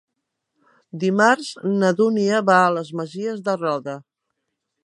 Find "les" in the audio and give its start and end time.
2.79-2.93